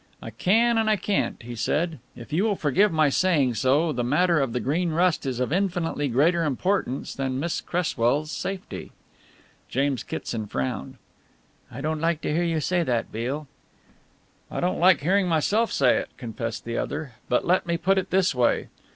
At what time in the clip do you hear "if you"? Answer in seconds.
2.15-2.43